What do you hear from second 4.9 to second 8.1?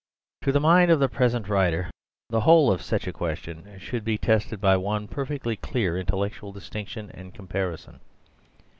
perfectly clear intellectual distinction and comparison.